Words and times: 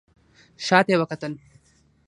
شا 0.65 0.77
ته 0.85 0.89
يې 0.91 0.97
وکتل. 1.01 1.33